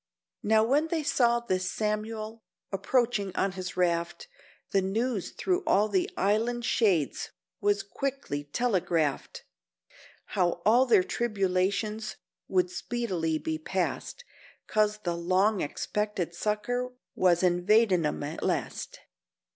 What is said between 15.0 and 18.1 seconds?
the long expected sucker was invadin'